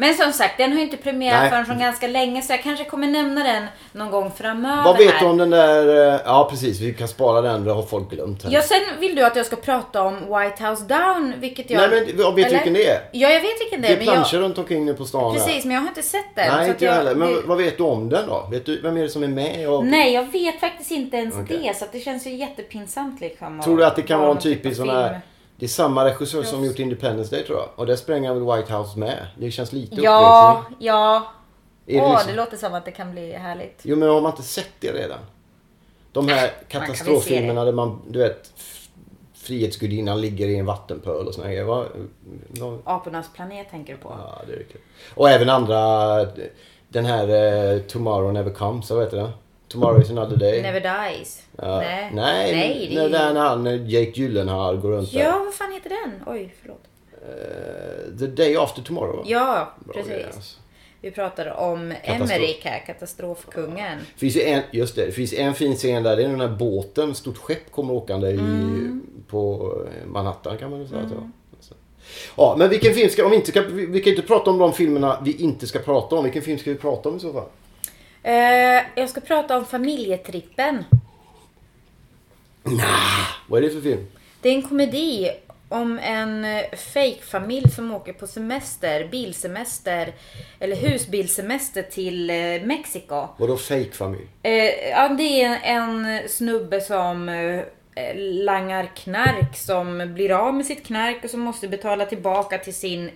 [0.00, 1.50] Men som sagt, den har ju inte premiär Nej.
[1.50, 4.84] förrän från ganska länge så jag kanske kommer nämna den någon gång framöver.
[4.84, 6.12] Vad vet du om den där...
[6.14, 7.64] eh, Ja precis, vi kan spara den.
[7.64, 8.44] Det har folk glömt.
[8.44, 8.50] Här.
[8.52, 11.78] Ja, sen vill du att jag ska prata om White House Down, vilket jag...
[11.80, 12.50] Nej men jag vet du Eller?
[12.58, 13.00] vilken det är?
[13.12, 13.96] Ja, jag vet vilken det Det är.
[13.96, 14.42] är men planscher jag...
[14.42, 15.44] runt omkring nu på stan här.
[15.46, 16.56] Precis, men jag har inte sett den.
[16.56, 17.14] Nej så inte jag heller.
[17.14, 18.48] Men det- vad vet du om den då?
[18.50, 19.68] Vet du, vem är det som är med?
[19.70, 19.86] Och...
[19.86, 21.60] Nej, jag vet faktiskt inte ens Okej.
[21.68, 21.76] det.
[21.78, 23.60] Så att det känns ju jättepinsamt liksom.
[23.64, 25.20] Tror du att det kan vara en typ typisk sån här...
[25.58, 27.68] Det är samma regissör som gjort Independence Day tror jag.
[27.76, 29.26] Och där spränger väl White House med.
[29.38, 30.86] Det känns lite Ja, upprepning.
[30.88, 31.26] ja.
[31.86, 33.80] Är det Åh, liksom- det låter som att det kan bli härligt.
[33.82, 35.18] Jo men har man inte sett det redan?
[36.12, 38.52] De här katastroffilmerna där man, du vet,
[39.34, 41.64] Frihetsgudinnan ligger i en vattenpöl och såna grejer.
[41.64, 41.86] Vad-
[42.48, 44.14] vad- Apornas planet tänker du på?
[44.18, 44.80] Ja, det är kul.
[45.14, 45.78] Och även andra,
[46.88, 47.28] den här
[47.74, 49.30] eh, Tomorrow Never Comes, vad heter den?
[49.68, 50.62] Tomorrow is another day.
[50.62, 51.42] Never Dies.
[51.56, 51.78] Ja.
[51.80, 52.10] Nej.
[52.14, 55.20] Nej, Nej, det när, han, eh, Jake Gyllenhaal går runt där.
[55.20, 56.22] Ja, vad fan heter den?
[56.26, 56.80] Oj, förlåt.
[57.12, 59.16] Eh, The Day After Tomorrow.
[59.16, 59.22] va?
[59.26, 60.10] Ja, Bra precis.
[60.12, 60.58] grejer, alltså.
[61.00, 62.30] Vi pratar om Katastrof.
[62.30, 63.98] Emmerich här, katastrofkungen.
[64.14, 66.16] Det finns en, just det, det finns en fin scen där.
[66.16, 69.02] Det är den här båten, stort skepp, kommer åkande i, Mm.
[69.28, 69.72] på
[70.06, 71.00] Manhattan kan man väl säga.
[71.00, 71.30] att det var.
[71.60, 71.74] Så.
[72.36, 74.58] Ja, men vilken film ska, om vi inte ska, vi vi kan inte prata om
[74.58, 76.24] de filmerna vi inte ska prata om.
[76.24, 77.44] Vilken film ska vi prata om i så fall?
[78.28, 80.84] Eh, jag ska prata om familjetrippen.
[83.46, 84.06] Vad är det för film?
[84.42, 85.30] Det är en komedi
[85.68, 90.14] om en eh, fake-familj som åker på semester, bilsemester
[90.60, 92.36] eller husbilsemester till eh,
[92.66, 93.26] Mexiko.
[93.36, 94.26] Vadå fake familj?
[94.42, 97.64] Eh, ja, det är en snubbe som eh,
[98.44, 103.10] langar knark som blir av med sitt knark och som måste betala tillbaka till sin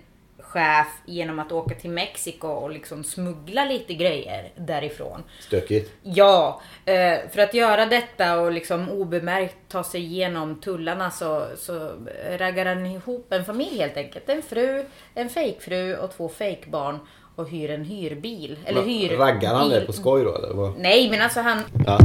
[0.53, 5.23] chef genom att åka till Mexiko och liksom smuggla lite grejer därifrån.
[5.41, 5.93] Stökigt.
[6.03, 11.91] Ja, eh, för att göra detta och liksom obemärkt ta sig igenom tullarna så, så
[12.39, 14.29] raggar han ihop en familj helt enkelt.
[14.29, 14.85] En fru,
[15.15, 16.99] en fejkfru och två fejkbarn
[17.37, 18.59] och hyr en hyrbil.
[18.65, 19.17] Eller hyr...
[19.17, 20.55] Raggar han det på skoj då eller?
[20.55, 20.79] Vad?
[20.79, 21.99] Nej, men alltså han, Ja,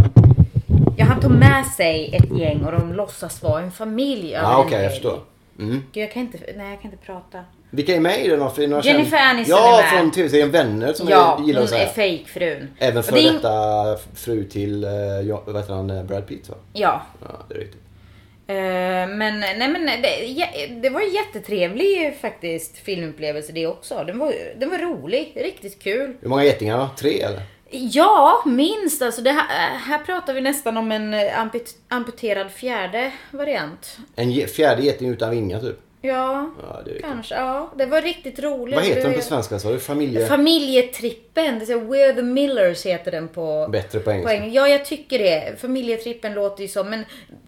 [0.97, 4.31] ja, han tar med sig ett gäng och de låtsas vara en familj.
[4.31, 4.89] ja en okej jag helg.
[4.93, 5.19] förstår.
[5.59, 5.83] Mm.
[5.91, 7.43] Gud, jag kan inte, nej jag kan inte prata.
[7.69, 8.51] Vilka är med i den?
[8.51, 9.91] För några Jennifer känd- Aniston Ja, är med.
[10.01, 11.83] från tv-serien Vänner som Ja, jag gillar hon att säga.
[11.87, 12.69] är fejkfrun.
[12.79, 14.91] Även för det detta fru till, eh,
[15.27, 16.55] ja, vad heter han, eh, Brad Pitt va?
[16.73, 17.81] Ja, Ja, det är riktigt.
[18.49, 18.55] Eh,
[19.17, 24.03] men nej men det, det var en jättetrevlig faktiskt filmupplevelse det också.
[24.07, 26.15] Den var, den var rolig, riktigt kul.
[26.21, 26.89] Hur många getingar då?
[26.99, 27.41] Tre eller?
[27.71, 29.21] Ja, minst alltså.
[29.21, 33.97] Det här, här pratar vi nästan om en amput, amputerad fjärde variant.
[34.15, 35.79] En ge- fjärde geting utan vingar typ?
[36.01, 37.35] Ja, Ja, kanske.
[37.35, 38.75] Ja, det var riktigt roligt.
[38.75, 39.79] Vad heter den på svenska du?
[39.79, 40.25] Familje...
[40.27, 41.59] Familjetrippen.
[41.59, 44.33] Det är We're the Millers heter den på, Bättre på på engelska.
[44.35, 44.59] engelska.
[44.59, 45.61] Ja, jag tycker det.
[45.61, 47.05] Familjetrippen låter ju som, men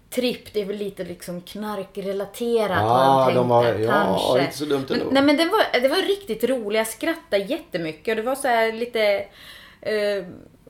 [0.10, 4.42] tripp det är väl lite liksom knarkrelaterat Ja, har de var- ja, kanske.
[4.42, 5.12] inte så dumt men, ändå.
[5.12, 6.78] Nej men det var, det var riktigt roligt.
[6.78, 9.02] Jag skrattade jättemycket och det var så här lite
[9.82, 10.24] eh,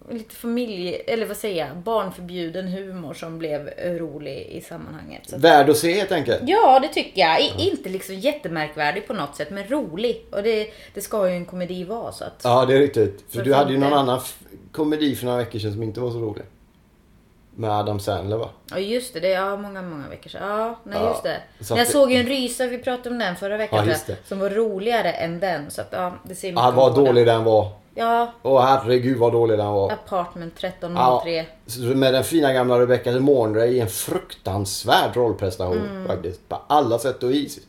[0.09, 3.69] Lite familje, eller vad säger jag, barnförbjuden humor som blev
[3.99, 5.29] rolig i sammanhanget.
[5.29, 6.41] Så Värd att se helt enkelt.
[6.45, 7.41] Ja, det tycker jag.
[7.41, 10.25] I, Inte liksom jättemärkvärdig på något sätt, men rolig.
[10.31, 12.41] Och det, det ska ju en komedi vara så att...
[12.43, 13.23] Ja, det är riktigt.
[13.29, 14.19] För Så du hade ju någon annan
[14.71, 16.43] komedi för några veckor sedan som inte var så rolig.
[17.55, 18.49] Med Adam Sandler va?
[18.71, 20.41] Ja just det, det är ja, många, många veckor sedan.
[20.59, 21.37] Ja, nej Ja, just det.
[21.61, 24.15] så jag det- såg ju en rysare, vi pratade om den förra veckan Ja.
[24.25, 25.71] Som var roligare än den.
[25.71, 27.71] Så att ja, det ser Ja, vad dålig den var.
[27.99, 29.91] Ja, Åh herregud vad dålig den var.
[29.91, 31.45] Apartment Ja, 1303.
[31.65, 36.07] så med den fina gamla Rebecca De Mornay i en fruktansvärd rollprestation Mm.
[36.07, 36.49] faktiskt.
[36.49, 37.59] På alla sätt och vis.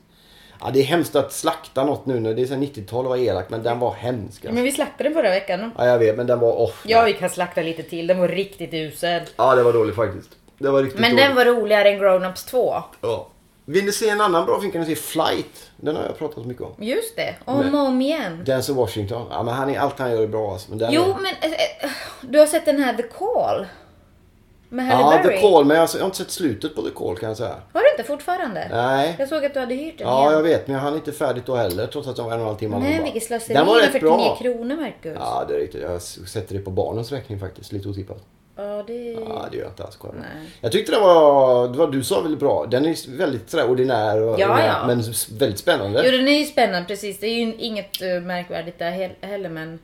[0.61, 3.17] Ja, det är hemskt att slakta något nu när det är så 90-tal och var
[3.17, 4.45] elak men den var hemsk.
[4.45, 4.55] Alltså.
[4.55, 5.71] Men vi slaktade den förra veckan.
[5.79, 6.83] Ja, jag vet men den var off.
[6.87, 8.07] Ja, vi kan slakta lite till.
[8.07, 9.23] Den var riktigt usel.
[9.37, 10.31] ja, det var dåligt faktiskt.
[10.59, 11.27] Det var riktigt Men dåligt.
[11.27, 12.75] den var roligare än Grown-Ups 2.
[13.01, 13.29] Ja.
[13.65, 15.71] Vill ni se en annan bra film kan ni se Flight.
[15.77, 16.73] Den har jag pratat mycket om.
[16.79, 18.43] Just det, om och om igen.
[18.47, 19.27] Denzel Washington.
[19.31, 20.71] Ja, men han är, allt han gör är bra alltså.
[20.75, 21.07] Men Jo, är...
[21.07, 21.91] men eh,
[22.23, 23.67] du har sett den här The Call?
[24.73, 25.37] Med Halle Ja, Berry?
[25.37, 25.65] The Call.
[25.65, 27.55] Men jag har jag inte sett slutet på The Call kan jag säga.
[27.73, 28.69] Har du inte fortfarande?
[28.71, 29.17] Nej.
[29.19, 30.33] Jag såg att du hade hyrt den Ja, igen.
[30.33, 30.67] jag vet.
[30.67, 31.87] Men jag hann inte färdigt då heller.
[31.87, 32.79] Trots att det var en och en halv timme.
[32.79, 34.37] Nej, vilket slöseri Den var rätt 49 bra.
[34.37, 35.17] kronor, Marcus.
[35.21, 35.83] Ja, det är riktigt.
[35.83, 37.73] Jag sätter det på barnens räkning faktiskt.
[37.73, 38.23] Lite otippat.
[38.61, 39.11] Ja, det...
[39.13, 39.99] Ja, det gör jag inte alls.
[40.03, 40.51] Nej.
[40.61, 42.67] Jag tyckte det var, det var du sa väldigt bra.
[42.71, 44.87] Den är väldigt sådär ordinär och, Ja, ja.
[44.87, 45.03] men
[45.39, 46.03] väldigt spännande.
[46.05, 47.21] Jo, den är ju spännande precis.
[47.21, 49.79] Det är ju inget uh, märkvärdigt där he- heller, men...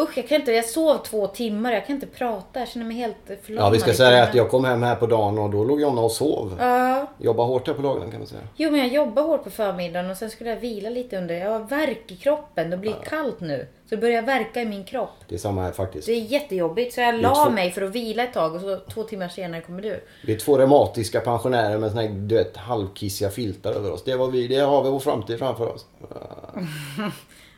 [0.00, 0.52] Usch, jag kan inte...
[0.52, 1.72] Jag sov två timmar.
[1.72, 2.58] Jag kan inte prata.
[2.60, 3.66] Jag känner mig helt förlamad.
[3.66, 6.00] Ja, vi ska säga att jag kom hem här på dagen och då låg Jonna
[6.00, 6.56] och sov.
[6.60, 7.06] Ja.
[7.18, 8.40] Jobbar hårt här på dagen kan man säga.
[8.56, 11.34] Jo, men jag jobbar hårt på förmiddagen och sen skulle jag vila lite under.
[11.34, 12.70] Jag har värk i kroppen.
[12.70, 13.66] Det blir kallt nu.
[13.88, 15.10] Så det börjar verka i min kropp.
[15.28, 16.06] Det är samma här faktiskt.
[16.06, 16.94] Det är jättejobbigt.
[16.94, 19.60] Så jag la två- mig för att vila ett tag och så två timmar senare
[19.60, 20.04] kommer du.
[20.26, 24.04] Vi är två reumatiska pensionärer med såna här, du vet, halvkissiga filtar över oss.
[24.04, 25.86] Det, var vi, det har vi vår framtid framför oss.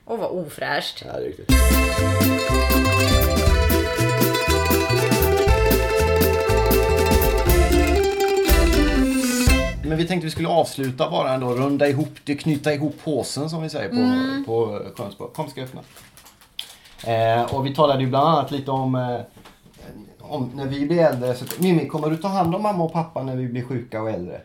[0.07, 1.03] Ja, Åh, vad ofräscht.
[1.05, 1.51] det är riktigt.
[9.85, 13.63] Men vi tänkte vi skulle avsluta bara ändå, runda ihop det, knyta ihop påsen som
[13.63, 14.45] vi säger på, Mm.
[14.45, 15.31] på Skönsborg.
[15.35, 15.81] Kom ska jag öppna.
[17.13, 19.21] Eh, och vi talade ju bland annat lite om, eh,
[20.21, 21.35] om när vi blir äldre.
[21.35, 24.11] Så, Mimmi, kommer du ta hand om mamma och pappa när vi blir sjuka och
[24.11, 24.41] äldre?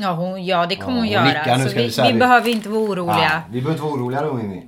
[0.00, 1.56] Ja, hon, ja det kommer Ja, hon hon göra.
[1.56, 3.18] nu, vi vi, vi behöver inte vara oroliga.
[3.22, 4.62] Ja, vi behöver inte vara oroliga då Mimmi.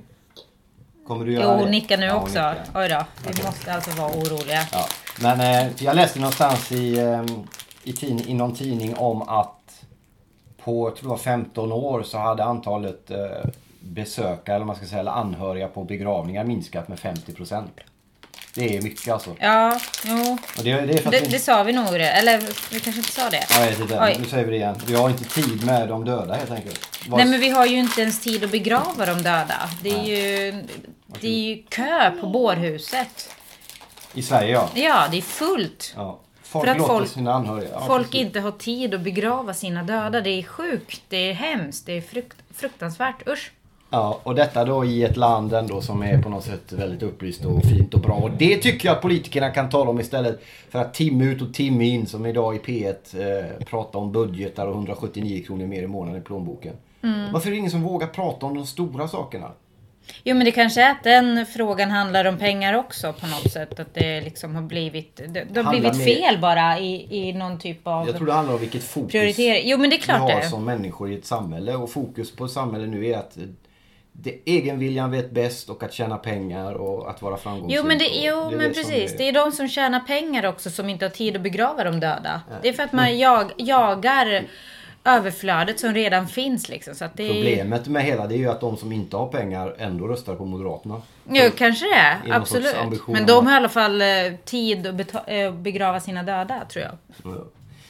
[1.07, 1.61] Kommer du Jo, göra det?
[1.63, 2.27] hon nickar nu Ja, också.
[2.27, 2.55] nickar.
[2.75, 3.05] Oj då,
[3.37, 4.61] vi måste alltså vara oroliga.
[4.71, 4.85] Ja.
[5.21, 7.23] Men eh, jag läste någonstans i, eh,
[7.83, 9.57] i, tidning, i någon tidning om att
[10.63, 13.17] på jag tror det var 15 år så hade antalet eh,
[13.79, 17.71] besökare, eller man ska säga, eller anhöriga på begravningar minskat med 50 procent.
[18.53, 19.35] Det är mycket alltså.
[19.39, 20.37] Ja, jo.
[20.57, 22.09] Och det, det är för Det, vi- det sa vi nog det.
[22.11, 23.45] Eller vi kanske inte sa det.
[23.49, 24.15] Ja, jag vet inte.
[24.19, 24.75] Nu säger vi det igen.
[24.85, 26.87] Vi har inte tid med de döda helt enkelt.
[27.07, 29.69] Vad- Nej men vi har ju inte ens tid att begrava de döda.
[29.83, 30.51] Det är ju,
[31.21, 33.29] det är ju kö på bårhuset.
[34.13, 34.69] I Sverige ja.
[34.75, 35.93] Ja, det är fullt.
[35.95, 36.19] ja.
[36.43, 37.69] Folk För att folk- sina anhöriga.
[37.73, 40.21] Ja, Folk inte har tid att begrava sina döda.
[40.21, 43.27] Det är sjukt, det är hemskt, det är frukt, fruktansvärt.
[43.27, 43.51] Usch.
[43.93, 47.45] Ja, och detta då i ett land ändå som är på något sätt väldigt upplyst
[47.45, 48.13] och fint och bra.
[48.13, 51.53] Och det tycker jag att politikerna kan tala om istället för att timme ut och
[51.53, 55.87] timme in som idag i P1 eh, prata om budgetar och 179 kronor mer i
[55.87, 56.73] månaden i plånboken.
[57.03, 57.33] Mm.
[57.33, 59.51] Varför är det ingen som vågar prata om de stora sakerna?
[60.23, 63.79] Jo men det kanske är att den frågan handlar om pengar också på något sätt.
[63.79, 67.87] Att det liksom har blivit, det, det har blivit fel bara i, i någon typ
[67.87, 69.35] av Jag tror det handlar om vilket fokus.
[69.63, 70.49] Jo men det är vi klart har det.
[70.49, 71.75] som människor i ett samhälle.
[71.75, 73.37] Och fokus på samhället nu är att
[74.11, 77.77] det, egenviljan vet bäst och att tjäna pengar och att vara framgångsrik.
[77.81, 79.13] Jo men, det, jo, är men det precis.
[79.13, 81.99] är- Det är de som tjänar pengar också som inte har tid att begrava de
[81.99, 82.41] döda.
[82.61, 84.43] Det är för att man jag, jagar
[85.03, 86.95] överflödet som redan finns liksom.
[86.95, 89.75] Så att det Problemet med hela det är ju att de som inte har pengar
[89.77, 91.01] ändå röstar på Moderaterna.
[91.29, 91.95] Jo, kanske det
[92.29, 92.35] är.
[92.35, 93.07] Absolut.
[93.07, 94.07] Men de har i alla fall eh,
[94.45, 96.93] tid att eh, begrava sina döda, tror jag.
[97.23, 97.43] Ja.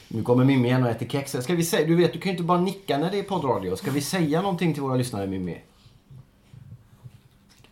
[0.08, 1.32] Nu kommer Mimmi igen och äter kex.
[1.42, 3.76] Ska vi säga, du vet, du kan ju inte bara nicka när det är poddradio.
[3.76, 5.58] Ska vi säga någonting till våra lyssnare Mimmi?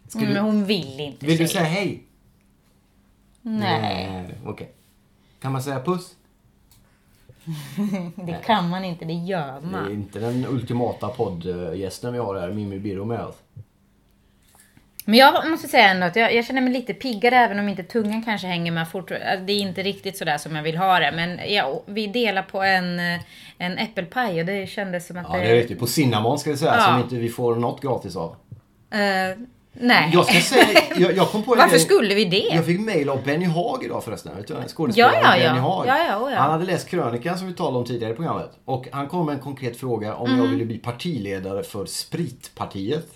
[0.09, 1.63] Ska Mm, du, hon vill inte vill du säga.
[1.63, 2.03] hej?
[3.41, 4.71] Nej, Okej.
[5.41, 6.15] Kan man säga puss?
[8.15, 9.05] det kan man inte.
[9.05, 9.91] Det gör Det är man.
[9.91, 13.35] inte den ultimata poddgästen vi har här, Mimmi Birro med oss.
[15.05, 17.83] Men jag måste säga ändå att jag, jag känner mig lite piggare även om inte
[17.83, 19.11] tungan kanske hänger med fort.
[19.11, 21.11] Alltså, Det är inte riktigt sådär som jag vill ha det.
[21.15, 22.99] Men ja, vi delar på en,
[23.57, 25.79] en äppelpaj och det kändes som att Ja, det är riktigt.
[25.79, 26.83] På Cinnamon ska vi säga, Ja.
[26.85, 28.35] som inte vi får något gratis av.
[28.91, 29.37] Eh,
[29.73, 30.09] nej.
[30.13, 31.79] Jag ska säga, jag, jag kom på en Varför grej.
[31.85, 32.49] skulle vi det?
[32.55, 34.31] Jag fick mail av Benny Haag idag förresten.
[34.67, 35.49] Skådespelaren ja, ja.
[35.49, 35.87] Benny Haag.
[35.87, 36.39] Ja, ja, oh, ja.
[36.39, 38.51] Han hade läst krönikan som vi talade om tidigare i programmet.
[38.65, 40.39] Och han kom med en konkret fråga om Mm.
[40.39, 43.07] jag ville bli partiledare för Spritpartiet.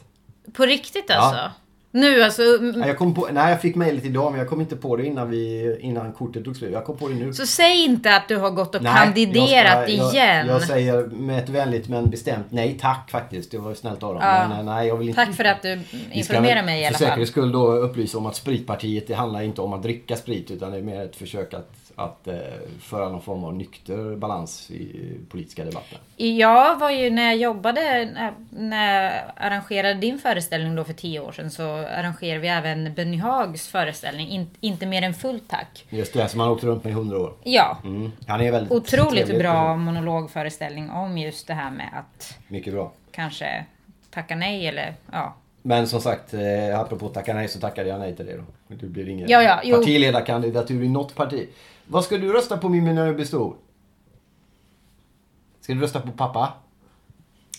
[0.53, 1.51] På riktigt alltså?
[1.95, 2.41] Nu alltså.
[2.85, 5.29] Jag kom på, nej, jag fick mejlet idag men jag kom inte på det innan,
[5.29, 6.71] vi, innan kortet tog slut.
[6.73, 7.33] Jag kom på det nu.
[7.33, 10.47] Så säg inte att du har gått och Nej, kandiderat jag ska- igen.
[10.47, 13.51] Jag, jag säger med ett vänligt men bestämt nej tack faktiskt.
[13.51, 14.23] Det var snällt av dem.
[14.25, 14.47] Ja.
[14.47, 15.25] Men, eh, nej, jag vill inte.
[15.25, 15.79] Tack för att du
[16.11, 17.09] informerar mig i alla För fall.
[17.11, 20.71] säkerhets skull då upplysa om att Spritpartiet det handlar inte om att dricka sprit utan
[20.71, 22.35] det är mer ett försök att, att eh,
[22.81, 25.97] föra någon form av nykter balans i politiska debatten.
[26.17, 27.81] Jag var ju när jag jobbade,
[28.13, 32.93] när- när jag arrangerade din föreställning då för tio år sedan så arrangerade vi även
[32.93, 34.27] Benny Haags föreställning.
[34.29, 35.85] In, inte mer än fullt tack.
[35.89, 37.33] Just det, som han har åkt runt med i hundra år.
[37.43, 37.77] Ja.
[37.83, 38.11] Mm.
[38.27, 42.91] Han är väldigt Otroligt trevlig bra monologföreställning om just det här med att Mycket bra.
[43.11, 43.65] kanske
[44.11, 45.35] tacka nej eller ja.
[45.65, 48.43] Men som sagt, eh, apropå tacka nej så tackade jag nej till det då.
[48.67, 51.47] Det blir ingen Ja, ja, partiledarkandidatur i något parti.
[51.93, 53.55] Vad ska du rösta på Mimmi när du blir stor?
[55.61, 56.53] Ska du rösta på pappa?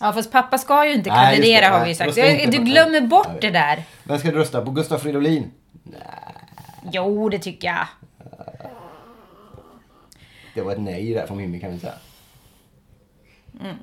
[0.00, 1.66] Ja fast pappa ska ju inte Nej, kandidera det.
[1.66, 2.50] har Nej, vi ju sagt.
[2.52, 3.82] Du på- glömmer bort det där.
[4.04, 4.70] Vem ska du rösta på?
[4.70, 5.50] Gustaf Fridolin?
[6.92, 7.86] Jo det tycker jag.
[10.54, 11.94] Det var ett nej där från Mimmi kan vi säga.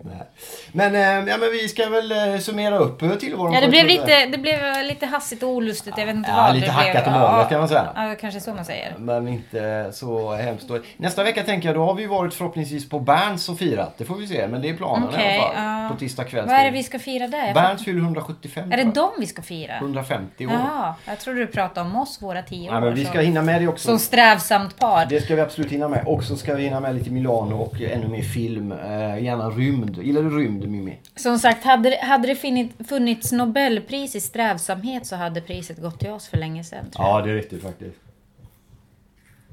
[0.04, 0.28] Nej.
[0.72, 3.54] Men, eh, ja, men vi ska väl eh, summera upp eh, tillvaron.
[3.54, 5.94] Ja det blev lite, det blev lite hastigt och olustigt.
[5.98, 7.16] Jag vet inte Ja, vad lite det hackat blev.
[7.16, 7.90] och malet kan man säga.
[7.96, 8.96] Ja, kanske så man säger.
[8.98, 10.70] Men inte så hemskt.
[10.98, 13.94] Nästa vecka tänker jag, då har vi varit förhoppningsvis på Berns och firat.
[13.98, 15.82] Det får vi se, men det är planen i Okej, alla fall.
[15.84, 15.90] ja.
[15.94, 16.46] På tisdag kväll.
[16.48, 17.54] Vad är det vi ska fira där?
[17.54, 18.64] Berns fyller 175.
[18.64, 19.78] fattar- Är det dem vi ska fira?
[19.78, 20.54] 150 år.
[20.54, 22.74] Jaha, jag trodde du pratade om oss, våra tio år.
[22.74, 23.88] Nej, men vi ska hinna med det också.
[23.88, 25.06] Som strävsamt par.
[25.06, 26.04] Det ska vi absolut hinna med.
[26.08, 28.72] Och så ska vi hinna med lite Milano och ännu mer film.
[28.72, 29.71] Eh, gärna rymd.
[30.04, 30.98] Gillar du rymd Mimmi?
[31.16, 36.10] Som sagt, hade, hade det funnit- funnits Nobelpris i strävsamhet så hade priset gått till
[36.10, 36.86] oss för länge sedan.
[36.98, 37.98] Ja, det är riktigt faktiskt.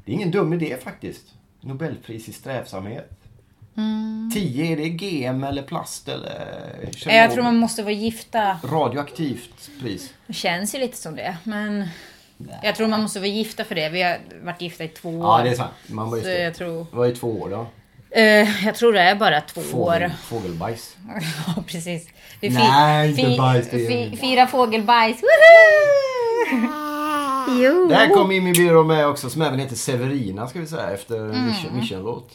[0.05, 1.25] Det är ingen dum idé faktiskt.
[1.61, 3.11] Nobelpris i strävsamhet.
[4.35, 6.47] 10, är det GM eller plast eller
[7.07, 8.57] Eh, Jag tror man måste vara gifta.
[8.65, 10.15] radioaktivt pris?
[10.27, 11.37] Det känns ju lite som det.
[11.45, 11.89] Men
[12.63, 13.89] jag tror man måste vara gifta för det.
[13.89, 15.39] Vi har varit gifta i två år.
[15.39, 15.71] Ja, det är sant.
[15.87, 16.87] Man var Så jag tror...
[16.93, 17.67] Vad är två år då?
[18.11, 20.11] Eh, jag tror det är bara två Fågel, år.
[20.25, 20.97] fågelbajs.
[21.57, 22.09] Ja, precis.
[22.41, 25.21] Vi Nej, inte bajs, fi, Fira fågelbajs.
[27.61, 27.87] Jo.
[27.89, 31.47] Där kom Mimmi Biro med också som även heter Severina ska vi säga efter Mm.
[31.49, 32.31] mission- mission-låt.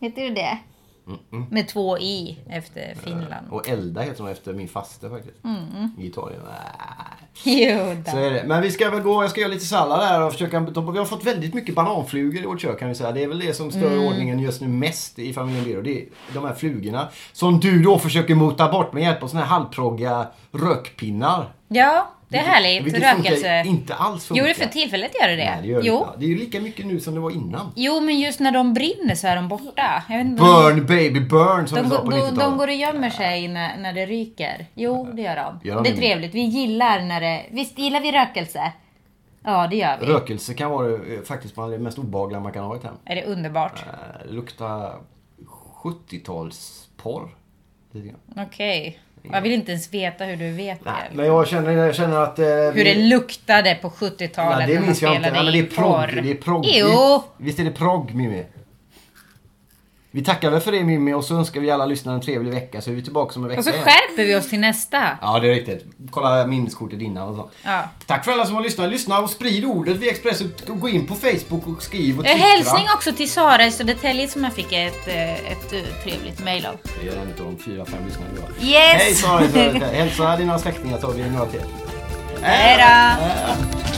[0.00, 0.58] Heter du det?
[1.50, 3.46] Med två i efter Finland.
[3.50, 5.44] Och Elda heter hon efter min faste faktiskt.
[5.44, 5.90] Mm.
[5.98, 6.40] I Italien.
[6.44, 6.54] Nej.
[7.44, 8.44] Jo Så är det.
[8.46, 11.04] Men vi ska väl gå, jag ska göra lite sallad här och försöka, vi har
[11.04, 13.12] fått väldigt mycket bananflugor i vårt kök kan vi säga.
[13.12, 14.06] Det är väl det som stör Mm.
[14.06, 15.82] ordningen just nu mest i familjen Biro.
[15.82, 17.08] Det är de här flugorna.
[17.32, 21.52] Som du då försöker mota bort med hjälp av såna här halvproggiga rökpinnar.
[21.68, 22.86] Ja, det är härligt.
[22.86, 23.62] Vilket Rökelse.
[23.66, 24.46] inte alls funkar.
[24.48, 25.44] Jo, för tillfället gör det det.
[25.50, 25.98] Nej, det gör det jo.
[25.98, 26.10] inte.
[26.18, 27.72] Det är ju lika mycket nu som det var innan.
[27.76, 30.02] jo, men just när de brinner så är de borta.
[30.08, 32.38] Burn baby burn som De, vi sa går- på de, 90-talet.
[32.40, 34.66] de går och gömmer sig när, när det ryker.
[34.74, 35.68] Jo, det gör de.
[35.68, 35.98] Gör de det är det?
[36.00, 36.34] trevligt.
[36.34, 37.46] Vi gillar när det...
[37.50, 38.72] Visst gillar vi rökelse?
[39.44, 40.06] Ja, det gör vi.
[40.06, 42.94] Rökelse kan vara eh, faktiskt bland det mest obehagliga man kan ha i ett hem.
[43.04, 43.84] Är det underbart?
[43.86, 44.92] Eh, lukta
[45.82, 47.28] 70-talsporr.
[47.92, 48.46] Lite grann.
[49.32, 51.16] Jag vill inte ens veta hur du vet Nej, det.
[51.16, 52.38] men jag känner, jag känner att...
[52.38, 56.20] Eh, Hur vi- det luktade på 70-talet Ja, när det man spelade in porr.
[56.22, 56.64] Det är progg.
[56.68, 57.22] Jo!
[57.36, 58.44] Visst är det progg Mimmi?
[60.18, 62.80] Vi tackar väl för det Mimmi och så önskar vi alla lyssnare en trevlig vecka
[62.80, 63.84] så är vi tillbaka om en vecka Och så igen.
[63.84, 65.18] skärper vi oss till nästa.
[65.22, 65.84] Ja, det är riktigt.
[66.10, 67.50] Kolla minneskortet innan och så.
[67.64, 67.82] Ja.
[68.06, 68.90] Tack för alla som har lyssnat.
[68.90, 70.52] Lyssna och sprid ordet via Expressen.
[70.68, 72.48] Och Gå in på Facebook och skriv och Eh, twittra.
[72.48, 76.66] Hälsning också till Sara i Södertälje som jag fick ett, eh, ett eh, trevligt mail
[76.66, 76.76] av.
[77.02, 78.72] Det är en av de fyra, fem lyssnarna vi har.
[78.72, 79.02] Yes!
[79.02, 79.86] Hej Sara.
[79.86, 81.60] Hälsa dina släktingar tar vi några till.
[82.42, 83.97] Hej då!